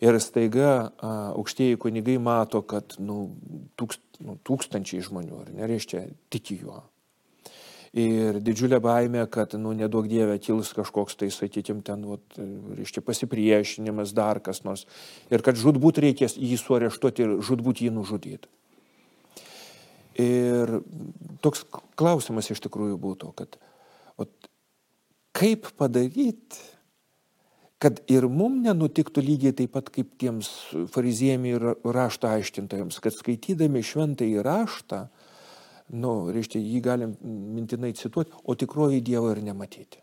Ir 0.05 0.19
staiga 0.23 0.69
a, 0.71 1.15
aukštieji 1.35 1.79
kunigai 1.83 2.19
mato, 2.23 2.63
kad 2.63 2.95
nu, 3.03 3.33
tūkst, 3.81 4.05
nu, 4.23 4.37
tūkstančiai 4.47 5.03
žmonių, 5.03 5.43
ar 5.43 5.51
nereiškia, 5.57 6.05
tiki 6.31 6.61
juo. 6.61 6.85
Ir 7.99 8.37
didžiulė 8.45 8.79
baime, 8.85 9.25
kad, 9.33 9.57
nu, 9.59 9.73
nedaug 9.75 10.07
dievė 10.11 10.37
kils 10.45 10.75
kažkoks 10.77 11.17
tai, 11.19 11.31
sakykim, 11.33 11.81
ten, 11.83 12.05
vat, 12.07 12.37
reiškia, 12.79 13.03
pasipriešinimas, 13.03 14.13
dar 14.15 14.43
kas 14.45 14.61
nors. 14.67 14.85
Ir 15.33 15.43
kad 15.43 15.59
žudbūt 15.59 16.03
reikės 16.05 16.37
jį 16.37 16.61
suareštuoti 16.61 17.25
ir 17.25 17.35
žudbūt 17.49 17.83
jį 17.83 17.91
nužudyti. 17.97 18.51
Ir 20.19 20.81
toks 21.43 21.65
klausimas 21.99 22.51
iš 22.51 22.61
tikrųjų 22.65 22.99
būtų, 23.01 23.33
kad 23.39 23.57
vat, 24.19 24.31
kaip 25.39 25.71
padaryti, 25.79 26.59
kad 27.83 28.01
ir 28.11 28.27
mum 28.27 28.59
nenutiktų 28.65 29.23
lygiai 29.23 29.55
taip 29.61 29.77
pat 29.77 29.91
kaip 29.95 30.11
tiems 30.19 30.51
fariziejams 30.95 31.51
ir 31.53 31.67
rašto 31.95 32.31
aiškintojams, 32.31 32.99
kad 33.03 33.15
skaitydami 33.15 33.85
šventąjį 33.87 34.43
raštą, 34.47 35.05
nu, 35.95 36.15
reiškia, 36.35 36.61
jį 36.61 36.83
galim 36.85 37.15
mintinai 37.23 37.95
cituoti, 37.97 38.35
o 38.45 38.59
tikroji 38.59 39.01
Dievo 39.05 39.31
ir 39.33 39.43
nematyti. 39.47 40.03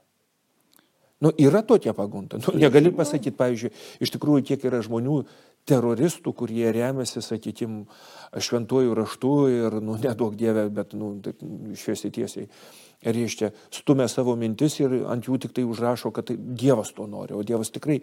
Nu, 1.24 1.32
yra 1.40 1.62
tokia 1.64 1.94
pagunda. 1.96 2.40
Nu, 2.44 2.56
negali 2.60 2.92
pasakyti, 2.96 3.36
pavyzdžiui, 3.38 3.72
iš 4.04 4.12
tikrųjų, 4.16 4.48
kiek 4.50 4.66
yra 4.68 4.82
žmonių 4.86 5.22
teroristų, 5.70 6.34
kurie 6.38 6.70
remiasi, 6.74 7.24
sakykime, 7.26 7.86
šventuoju 8.38 8.96
raštu 8.98 9.36
ir, 9.52 9.78
nu, 9.82 9.98
nedaug 10.02 10.36
dievę, 10.38 10.68
bet, 10.74 10.94
nu, 10.98 11.16
šviesiai 11.78 12.14
tiesiai 12.14 12.50
reiškia, 13.06 13.52
stumia 13.74 14.08
savo 14.10 14.36
mintis 14.40 14.80
ir 14.80 14.94
ant 15.12 15.28
jų 15.28 15.38
tik 15.44 15.56
tai 15.58 15.66
užrašo, 15.68 16.12
kad 16.16 16.30
tai 16.30 16.38
Dievas 16.38 16.94
to 16.96 17.08
nori, 17.10 17.36
o 17.36 17.44
Dievas 17.46 17.74
tikrai 17.74 18.00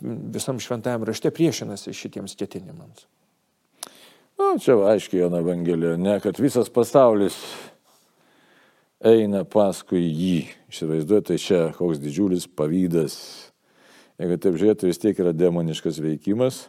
visam 0.00 0.60
šventajam 0.60 1.06
rašte 1.08 1.32
priešinasi 1.34 1.94
šitiems 1.96 2.36
ketinimams. 2.40 3.06
Na, 4.40 4.56
čia 4.60 4.76
aiškiai 4.92 5.22
Jono 5.22 5.40
Evangelija, 5.42 5.96
ne, 6.00 6.18
kad 6.20 6.40
visas 6.40 6.72
pasaulis 6.72 7.36
eina 9.04 9.44
paskui 9.48 10.02
jį. 10.02 10.36
Įsivaizduojate, 10.72 11.34
tai 11.34 11.40
čia 11.40 11.62
koks 11.76 12.00
didžiulis 12.02 12.48
pavydas. 12.48 13.16
Jeigu 14.20 14.38
taip 14.40 14.56
žiūrėtų, 14.60 14.88
vis 14.88 15.00
tiek 15.02 15.18
yra 15.20 15.32
demoniškas 15.36 15.98
veikimas, 16.02 16.64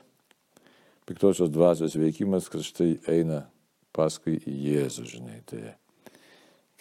piktosios 1.10 1.52
dvasios 1.54 1.98
veikimas, 2.00 2.50
kad 2.52 2.66
štai 2.66 2.96
eina 3.12 3.46
paskui 3.96 4.40
Jėzų, 4.46 5.08
žinai. 5.10 5.40
Tai 5.50 5.62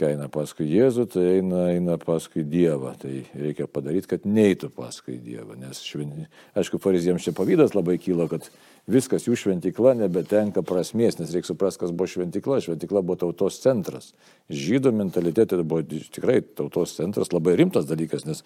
kai 0.01 0.15
eina 0.17 0.27
paskui 0.33 0.67
Jėzų, 0.71 1.07
tai 1.13 1.25
eina, 1.37 1.67
eina 1.75 1.97
paskui 2.01 2.45
Dievą. 2.49 2.95
Tai 3.01 3.13
reikia 3.39 3.69
padaryti, 3.71 4.11
kad 4.15 4.27
neitų 4.27 4.73
paskui 4.75 5.19
Dievą. 5.23 5.57
Nes, 5.61 5.83
šventi, 5.85 6.27
aišku, 6.59 6.81
fariziems 6.83 7.27
čia 7.27 7.35
pavydas 7.37 7.77
labai 7.77 7.99
kyla, 8.03 8.27
kad 8.31 8.49
viskas 8.91 9.29
jų 9.29 9.37
šventikla 9.39 9.95
nebetenka 10.01 10.65
prasmės, 10.67 11.21
nes 11.21 11.35
reikia 11.35 11.53
suprasti, 11.53 11.85
kas 11.85 11.93
buvo 11.95 12.11
šventikla. 12.11 12.63
Šventikla 12.65 13.05
buvo 13.05 13.21
tautos 13.21 13.61
centras. 13.63 14.11
Žydų 14.51 14.95
mentalitetai 15.03 15.61
buvo 15.63 15.85
tikrai 15.85 16.41
tautos 16.43 16.97
centras, 16.99 17.31
labai 17.35 17.55
rimtas 17.61 17.87
dalykas, 17.91 18.27
nes 18.27 18.43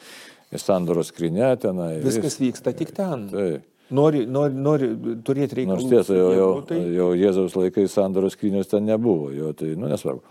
sandoros 0.60 1.14
skrinė 1.14 1.54
tenai. 1.62 1.94
Viskas 2.04 2.40
vyksta 2.42 2.74
tik 2.76 2.92
ten. 2.96 3.30
Tai. 3.32 3.48
Nori, 3.94 4.24
nori, 4.26 4.54
nori 4.58 4.88
turėti 5.22 5.60
reikalų. 5.60 5.76
Nors 5.76 5.90
tiesa, 5.90 6.16
jau, 6.18 6.30
jau, 6.34 6.48
tai... 6.66 6.80
jau 6.96 7.10
Jėzaus 7.14 7.54
laikais 7.54 7.92
sandoros 7.94 8.34
skrynios 8.34 8.70
ten 8.70 8.86
nebuvo, 8.88 9.28
jo, 9.34 9.52
tai, 9.54 9.74
nu, 9.78 9.86
nesvarbu. 9.92 10.24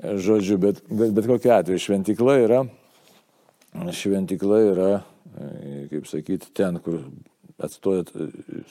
Žodžiu, 0.00 0.58
bet, 0.62 0.78
bet, 0.86 1.10
bet 1.16 1.26
kokia 1.26 1.56
atveju 1.58 1.82
šventikla 1.82 2.36
yra, 2.44 2.60
šventikla 3.96 4.60
yra, 4.68 4.92
kaip 5.90 6.06
sakyti, 6.06 6.52
ten, 6.54 6.78
kur 6.84 7.02
atstojat 7.60 8.12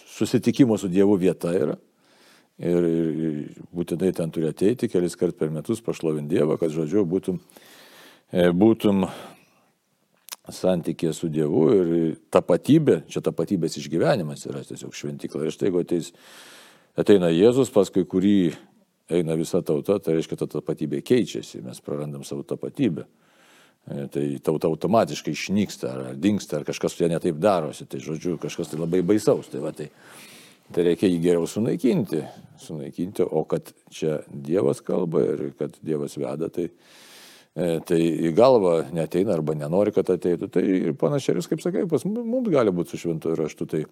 susitikimo 0.07 0.77
su 0.79 0.87
Dievu 0.87 1.19
vieta 1.19 1.51
yra. 1.53 1.75
Ir, 2.59 2.83
ir 2.83 3.35
būtinai 3.71 4.09
ten 4.15 4.31
turi 4.35 4.49
ateiti 4.49 4.89
kelis 4.91 5.15
kart 5.15 5.37
per 5.39 5.51
metus 5.53 5.79
pašlovinti 5.83 6.35
Dievą, 6.35 6.57
kad, 6.59 6.73
žodžiu, 6.75 7.05
būtum, 7.07 7.37
e, 8.35 8.49
būtum 8.51 9.05
santykė 10.55 11.13
su 11.15 11.29
Dievu 11.31 11.65
ir 11.75 11.91
tapatybė, 12.33 13.03
čia 13.11 13.21
tapatybės 13.25 13.77
išgyvenimas 13.81 14.45
yra 14.49 14.63
tiesiog 14.65 14.95
šventikla. 14.95 15.45
Ir 15.45 15.55
štai, 15.55 15.69
jeigu 15.69 15.83
ateis, 15.83 16.11
ateina 16.99 17.31
Jėzus, 17.33 17.71
paskui 17.73 18.05
kurį 18.09 18.51
eina 19.09 19.37
visa 19.39 19.61
tauta, 19.65 19.97
tai 20.03 20.17
reiškia, 20.17 20.37
ta 20.41 20.47
tapatybė 20.59 21.01
keičiasi, 21.05 21.63
mes 21.65 21.81
prarandam 21.85 22.25
savo 22.27 22.45
tapatybę. 22.47 23.07
E, 23.89 24.05
tai 24.13 24.25
tauta 24.45 24.69
automatiškai 24.69 25.33
išnyksta 25.33 25.89
ar 25.89 26.17
dinksta, 26.19 26.59
ar 26.59 26.67
kažkas 26.67 26.93
su 26.93 27.03
ja 27.03 27.09
netaip 27.09 27.39
darosi. 27.41 27.87
Tai 27.89 28.01
žodžiu, 28.03 28.37
kažkas 28.41 28.73
tai 28.73 28.81
labai 28.81 29.01
baisaus. 29.05 29.49
Tai, 29.49 29.63
va, 29.63 29.73
tai, 29.75 29.89
tai 30.75 30.85
reikia 30.91 31.09
jį 31.09 31.21
geriau 31.23 31.49
sunaikinti. 31.49 32.21
Sunaikinti, 32.61 33.25
o 33.25 33.43
kad 33.49 33.71
čia 33.93 34.19
Dievas 34.29 34.83
kalba 34.85 35.23
ir 35.25 35.45
kad 35.57 35.79
Dievas 35.81 36.19
veda, 36.19 36.51
tai, 36.53 36.69
tai 37.55 37.99
į 37.99 38.33
galvą 38.37 38.75
neteina 38.95 39.33
arba 39.35 39.55
nenori, 39.57 39.93
kad 39.95 40.09
ateitų. 40.13 40.49
Tai 40.53 40.63
ir 40.63 40.97
panašiai, 40.99 41.41
kaip 41.49 41.63
sakai, 41.63 41.85
pas 41.89 42.05
mums 42.05 42.49
gali 42.53 42.73
būti 42.75 42.93
su 42.95 43.03
šventuoju 43.05 43.39
raštu. 43.39 43.69
Tai, 43.73 43.83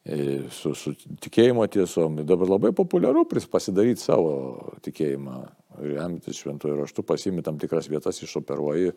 E, 0.00 0.46
su, 0.48 0.72
su 0.72 0.94
tikėjimo 1.20 1.66
tiesom. 1.68 2.22
Dabar 2.24 2.48
labai 2.48 2.70
populiaru 2.72 3.26
pasidaryti 3.28 4.00
savo 4.00 4.32
tikėjimą, 4.80 5.34
remtis 5.76 6.40
šventuoju 6.40 6.78
raštu, 6.78 7.04
pasimi 7.04 7.44
tam 7.44 7.58
tikras 7.60 7.90
vietas, 7.92 8.22
išoperuoji 8.24 8.94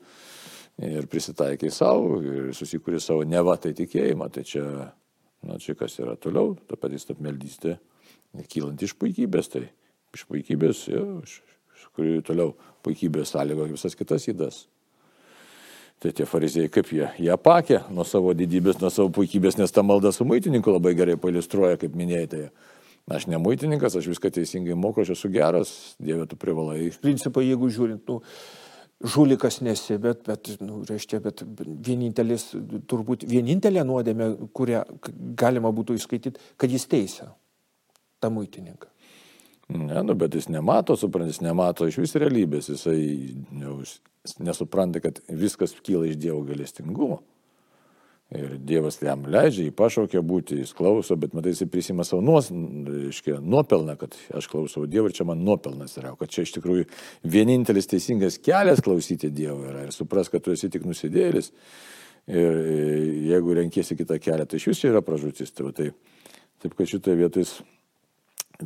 ir 0.87 1.09
prisitaikai 1.11 1.69
savo 1.75 2.21
ir 2.23 2.53
susikūri 2.55 3.01
savo 3.03 3.27
neva 3.27 3.57
tai 3.59 3.73
tikėjimą. 3.75 4.29
Tai 4.31 4.45
čia, 4.47 4.63
na, 5.43 5.59
čia 5.59 5.75
kas 5.75 5.99
yra 5.99 6.15
toliau, 6.15 6.55
ta 6.69 6.79
pati 6.79 7.01
stapmeldystė, 7.03 7.75
kylant 8.47 8.87
iš 8.87 8.95
puikybės, 8.95 9.51
tai 9.51 9.67
iš 10.15 10.23
puikybės, 10.31 10.87
jo, 10.87 11.03
iš, 11.27 11.41
iš 11.83 11.91
kurių 11.97 12.21
toliau 12.25 12.53
puikybės 12.85 13.35
sąlygo 13.35 13.67
visas 13.71 13.97
kitas 13.99 14.27
įdas. 14.31 14.63
Tai 16.03 16.11
tie 16.11 16.25
farizėjai, 16.27 16.71
kaip 16.71 16.89
jie, 16.91 17.05
jie 17.21 17.29
apakė 17.31 17.83
nuo 17.93 18.03
savo 18.07 18.33
didybės, 18.35 18.81
nuo 18.81 18.89
savo 18.91 19.11
puikybės, 19.15 19.55
nes 19.59 19.71
ta 19.71 19.85
malda 19.87 20.11
su 20.11 20.25
maitininku 20.27 20.73
labai 20.73 20.95
gerai 20.99 21.15
pailustruoja, 21.19 21.79
kaip 21.79 21.95
minėjote. 21.95 22.49
Aš 23.11 23.27
ne 23.31 23.39
muitininkas, 23.39 23.95
aš 23.99 24.09
viską 24.11 24.31
teisingai 24.31 24.75
moku, 24.79 25.03
aš 25.03 25.13
esu 25.17 25.31
geras, 25.31 25.71
Dieve, 25.99 26.25
tu 26.27 26.39
privalai. 26.39 26.89
Iš 26.89 26.99
principo, 27.03 27.43
jeigu 27.43 27.67
žiūrint, 27.71 28.03
nu, 28.07 28.19
žulikas 29.15 29.59
nesi, 29.63 29.97
bet, 29.99 30.23
bet, 30.27 30.53
nu, 30.63 30.81
reiškia, 30.87 31.19
bet 31.23 31.43
vienintelis, 31.87 32.49
turbūt 32.87 33.27
vienintelė 33.27 33.83
nuodėmė, 33.87 34.29
kurią 34.55 34.85
galima 35.39 35.71
būtų 35.75 35.99
įskaityti, 35.99 36.51
kad 36.59 36.71
jis 36.71 36.87
teisė 36.91 37.27
tą 38.23 38.31
muitininką. 38.31 38.91
Ne, 39.73 40.03
nu, 40.05 40.13
bet 40.13 40.35
jis 40.37 40.49
nemato, 40.53 40.95
suprant, 40.99 41.29
jis 41.29 41.41
nemato 41.41 41.87
iš 41.89 41.97
vis 42.03 42.13
realybės, 42.21 42.69
jisai 42.69 42.97
jau, 43.63 43.79
nesupranta, 44.45 45.01
kad 45.01 45.21
viskas 45.29 45.73
kyla 45.81 46.11
iš 46.11 46.19
Dievo 46.21 46.43
galestingumo. 46.45 47.23
Ir 48.33 48.55
Dievas 48.65 48.97
jam 49.01 49.27
leidžia, 49.29 49.67
jį 49.67 49.73
pašaukia 49.77 50.21
būti, 50.25 50.57
jis 50.63 50.71
klauso, 50.77 51.17
bet 51.19 51.35
matai, 51.37 51.51
jis 51.53 51.69
prisima 51.69 52.05
savo 52.07 52.23
nuos, 52.25 52.47
reiškia, 52.49 53.37
nuopelną, 53.41 53.97
kad 53.99 54.15
aš 54.33 54.47
klausau 54.49 54.87
Dievo 54.89 55.09
ir 55.09 55.17
čia 55.17 55.27
man 55.29 55.43
nuopelnas 55.45 55.97
yra, 56.01 56.15
kad 56.17 56.31
čia 56.33 56.45
iš 56.47 56.55
tikrųjų 56.55 56.87
vienintelis 57.35 57.89
teisingas 57.91 58.39
kelias 58.41 58.81
klausyti 58.85 59.29
Dievo 59.33 59.67
yra 59.69 59.85
ir 59.85 59.93
supras, 59.93 60.31
kad 60.33 60.45
tu 60.45 60.53
esi 60.53 60.71
tik 60.73 60.87
nusidėlis. 60.89 61.51
Ir 62.31 62.57
jeigu 63.27 63.57
renkėsi 63.57 63.97
kitą 63.99 64.15
kelią, 64.23 64.47
tai 64.47 64.57
iš 64.61 64.69
vis 64.71 64.81
čia 64.81 64.93
yra 64.93 65.03
pražūtis. 65.03 65.51
Tai, 65.53 65.69
tai, 65.75 65.89
taip, 66.63 66.77
kad 66.79 66.87
šitoje 66.89 67.19
vietoje 67.19 67.49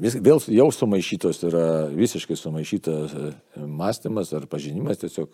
vis, 0.02 0.18
vėl 0.24 0.42
jau 0.54 0.68
sumaišytos 0.74 1.44
yra 1.48 1.66
visiškai 1.94 2.38
sumaišytas 2.40 3.16
e, 3.18 3.32
mąstymas 3.66 4.34
ar 4.38 4.48
pažinimas 4.50 5.02
tiesiog, 5.02 5.32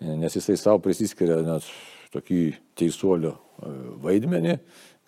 e, 0.00 0.16
nes 0.20 0.36
jisai 0.38 0.58
savo 0.60 0.82
prisiskiria 0.84 1.40
net 1.46 1.66
tokį 2.12 2.40
teisuolio 2.78 3.34
e, 3.36 3.72
vaidmenį, 4.04 4.56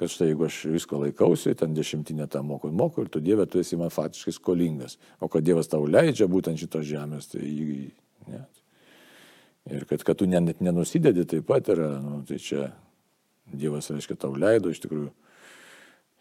kad 0.01 0.11
štai 0.11 0.31
jeigu 0.33 0.47
aš 0.49 0.61
visko 0.73 1.01
laikausi, 1.05 1.55
ten 1.59 1.75
dešimtinę 1.77 2.27
tą 2.31 2.43
moku, 2.47 2.71
moku 2.75 3.05
ir 3.05 3.11
tu 3.13 3.23
Dieve, 3.23 3.47
tu 3.47 3.61
esi 3.63 3.79
man 3.79 3.93
faktiškai 3.95 4.35
skolingas. 4.35 4.99
O 5.23 5.31
kad 5.31 5.47
Dievas 5.47 5.71
tau 5.71 5.87
leidžia 5.87 6.27
būtent 6.31 6.59
šitos 6.61 6.87
žemės, 6.89 7.31
tai 7.31 7.45
ne. 8.27 8.45
Ir 9.71 9.85
kad, 9.89 10.03
kad 10.05 10.19
tu 10.21 10.27
net 10.29 10.61
nenusidedi 10.61 11.25
taip 11.29 11.47
pat 11.49 11.71
yra, 11.73 11.95
nu, 12.03 12.19
tai 12.29 12.41
čia 12.43 12.73
Dievas, 13.45 13.93
reiškia, 13.93 14.19
tau 14.19 14.35
leido 14.37 14.73
iš 14.73 14.83
tikrųjų 14.83 15.13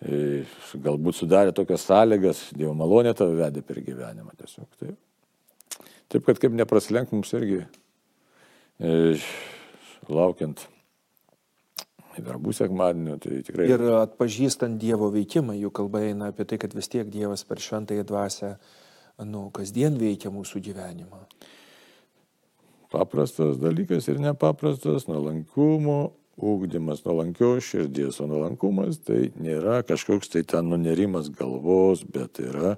galbūt 0.01 1.17
sudarė 1.17 1.53
tokias 1.55 1.85
sąlygas, 1.87 2.49
Dievo 2.57 2.73
malonė 2.75 3.13
tave 3.15 3.37
vedė 3.37 3.63
per 3.65 3.79
gyvenimą 3.83 4.35
tiesiog. 4.39 4.67
Taip, 4.79 5.87
taip 6.11 6.27
kad 6.27 6.41
kaip 6.43 6.55
nepraslenk 6.57 7.13
mums 7.15 7.31
irgi 7.37 7.61
e, 8.79 9.15
laukiant 10.09 10.65
verbų 12.13 12.53
sekmadienio, 12.53 13.17
tai 13.21 13.41
tikrai. 13.45 13.69
Ir 13.71 13.85
atpažįstant 14.01 14.77
Dievo 14.81 15.09
veikimą, 15.13 15.55
jų 15.57 15.71
kalba 15.73 16.03
eina 16.09 16.29
apie 16.33 16.45
tai, 16.49 16.59
kad 16.61 16.75
vis 16.75 16.91
tiek 16.91 17.07
Dievas 17.09 17.45
per 17.47 17.61
šventąją 17.63 18.05
dvasę, 18.09 18.55
nu, 19.29 19.47
kasdien 19.55 19.97
veikia 19.97 20.33
mūsų 20.33 20.61
gyvenimą. 20.67 21.23
Paprastas 22.93 23.57
dalykas 23.57 24.05
ir 24.11 24.19
nepaprastas, 24.21 25.07
nuolankumo 25.09 26.11
ūkdymas 26.37 27.03
nuolankios 27.05 27.67
širdies, 27.67 28.19
o 28.23 28.27
nuolankumas 28.29 28.99
tai 29.05 29.27
nėra 29.37 29.81
kažkoks 29.85 30.31
tai 30.33 30.43
ten 30.47 30.71
nunerimas 30.71 31.29
galvos, 31.33 32.01
bet 32.03 32.41
yra 32.41 32.75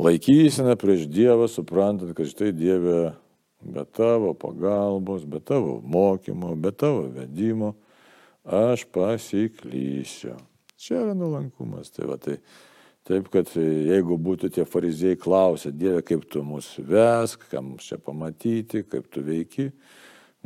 laikysena 0.00 0.76
prieš 0.80 1.06
Dievą, 1.12 1.48
suprantant, 1.52 2.14
kad 2.16 2.30
štai 2.30 2.52
Dieve 2.56 3.12
be 3.60 3.84
tavo 3.96 4.32
pagalbos, 4.34 5.24
be 5.28 5.40
tavo 5.40 5.80
mokymo, 5.84 6.54
be 6.56 6.72
tavo 6.72 7.06
vedimo, 7.12 7.74
aš 8.44 8.86
pasiklysiu. 8.92 10.36
Čia 10.76 11.00
yra 11.02 11.14
nuolankumas. 11.16 11.90
Tai 11.90 12.08
va, 12.10 12.18
tai, 12.20 12.36
taip, 13.08 13.30
kad 13.32 13.48
jeigu 13.56 14.18
būtų 14.20 14.52
tie 14.52 14.66
fariziejai 14.68 15.18
klausę, 15.20 15.72
Dieve, 15.72 16.04
kaip 16.04 16.26
tu 16.30 16.44
mus 16.44 16.74
vesk, 16.78 17.48
kam 17.52 17.74
čia 17.82 17.98
pamatyti, 17.98 18.84
kaip 18.84 19.08
tu 19.12 19.24
veiki, 19.24 19.70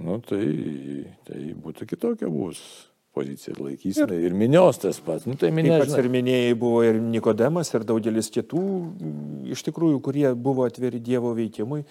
nu, 0.04 0.20
tai, 0.24 0.44
tai 1.28 1.40
būtų 1.60 1.88
kitokia 1.90 2.30
bus 2.32 2.60
pozicija 3.16 3.54
ir 3.54 3.60
laikysena. 3.64 4.14
Ir, 4.14 4.30
ir 4.30 4.38
minios 4.38 4.80
tas 4.82 5.00
pats. 5.04 5.26
Nu, 5.28 5.36
tai 5.38 5.50
minė, 5.54 5.74
pats 5.82 5.96
ir 5.98 6.08
minėjai 6.12 6.56
buvo 6.58 6.82
ir 6.86 7.00
Nikodemas, 7.02 7.72
ir 7.74 7.86
daugelis 7.88 8.30
kitų, 8.34 8.64
iš 9.54 9.64
tikrųjų, 9.66 10.00
kurie 10.04 10.26
buvo 10.34 10.66
atviri 10.68 11.02
Dievo 11.02 11.34
veikimui. 11.38 11.84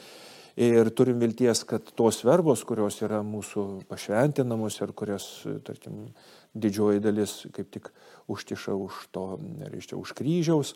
Ir 0.60 0.90
turim 0.92 1.22
vilties, 1.22 1.62
kad 1.64 1.86
tos 1.96 2.18
verbos, 2.28 2.66
kurios 2.68 2.98
yra 3.06 3.22
mūsų 3.24 3.86
pašventinamos 3.88 4.76
ir 4.82 4.92
kurias, 4.98 5.28
tarkim, 5.64 6.10
didžioji 6.52 7.04
dalis 7.04 7.36
kaip 7.56 7.70
tik 7.72 7.88
užtiša 8.32 8.76
už 8.76 9.06
to, 9.16 9.28
reiškia, 9.70 9.96
už 9.96 10.12
kryžiaus, 10.18 10.74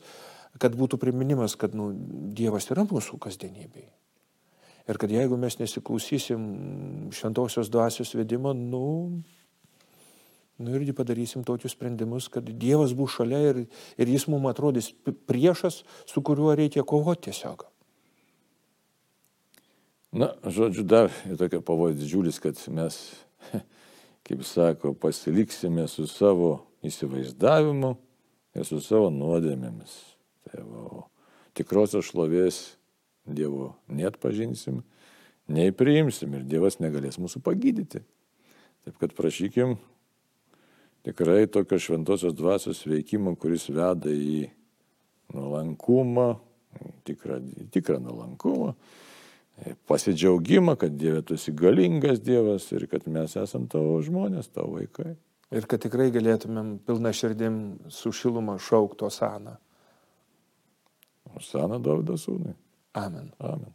kad 0.61 0.77
būtų 0.77 1.01
priminimas, 1.01 1.57
kad 1.59 1.75
nu, 1.75 1.89
Dievas 2.37 2.69
yra 2.71 2.85
mūsų 2.87 3.19
kasdienybėje. 3.25 3.89
Ir 4.87 4.99
kad 4.99 5.11
jeigu 5.11 5.37
mes 5.39 5.55
nesiklausysim 5.61 6.41
šventosios 7.15 7.69
dvasios 7.71 8.11
vedimo, 8.15 8.51
nu, 8.53 9.21
nu 10.59 10.73
irgi 10.75 10.95
padarysim 10.95 11.45
tokius 11.47 11.71
sprendimus, 11.77 12.27
kad 12.27 12.49
Dievas 12.59 12.91
bus 12.97 13.15
šalia 13.15 13.39
ir, 13.51 13.61
ir 13.97 14.11
jis 14.11 14.27
mums 14.27 14.51
atrodys 14.51 14.91
priešas, 15.27 15.83
su 16.09 16.23
kuriuo 16.23 16.55
reikia 16.59 16.83
kovoti 16.83 17.29
tiesiog. 17.29 17.63
Na, 20.13 20.33
žodžiu, 20.45 20.83
dar 20.85 21.09
tokia 21.39 21.63
pavojus 21.65 21.97
didžiulis, 22.03 22.37
kad 22.43 22.59
mes, 22.69 22.99
kaip 24.27 24.43
sako, 24.45 24.93
pasiliksime 24.93 25.87
su 25.87 26.05
savo 26.11 26.57
įsivaizdavimu 26.85 27.95
ir 28.53 28.67
su 28.67 28.83
savo 28.83 29.07
nuodėmėmis. 29.15 29.95
Tai 30.43 30.67
va, 30.67 31.07
tikrosios 31.57 32.11
šlovės 32.11 32.61
Dievo 33.23 33.73
net 33.87 34.17
pažinsim, 34.19 34.81
nei 35.47 35.71
priimsim 35.71 36.33
ir 36.35 36.43
Dievas 36.47 36.79
negalės 36.83 37.19
mūsų 37.21 37.39
pagydyti. 37.43 38.03
Taip 38.83 38.97
kad 38.99 39.13
prašykim 39.15 39.77
tikrai 41.07 41.45
tokio 41.51 41.79
šventosios 41.79 42.35
dvasios 42.35 42.83
veikimo, 42.87 43.35
kuris 43.39 43.69
veda 43.71 44.11
į 44.11 44.49
nuolankumą, 45.33 46.27
tikrą, 47.07 47.39
tikrą 47.71 47.99
nuolankumą, 48.03 48.73
pasidžiaugimą, 49.87 50.75
kad 50.79 50.95
Dieve 50.97 51.21
tu 51.21 51.37
esi 51.37 51.53
galingas 51.55 52.19
Dievas 52.23 52.67
ir 52.75 52.87
kad 52.91 53.07
mes 53.07 53.37
esame 53.39 53.69
tavo 53.71 53.99
žmonės, 54.03 54.51
tavo 54.51 54.79
vaikai. 54.79 55.13
Ir 55.53 55.67
kad 55.69 55.83
tikrai 55.83 56.09
galėtumėm 56.11 56.79
pilna 56.87 57.11
širdim 57.13 57.59
su 57.93 58.11
šiluma 58.15 58.57
šaukto 58.57 59.09
saną. 59.13 59.59
Sana 61.41 61.79
Davido 61.81 62.17
sūnui. 62.17 62.55
Amen. 62.95 63.33
Amen. 63.41 63.73